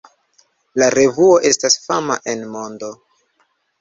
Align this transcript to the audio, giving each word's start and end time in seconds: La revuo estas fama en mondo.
La 0.81 0.87
revuo 0.95 1.37
estas 1.49 1.77
fama 1.85 2.17
en 2.33 2.43
mondo. 2.57 2.91